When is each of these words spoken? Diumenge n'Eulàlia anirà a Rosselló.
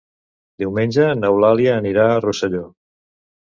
Diumenge 0.63 1.05
n'Eulàlia 1.19 1.75
anirà 1.83 2.07
a 2.15 2.17
Rosselló. 2.25 2.65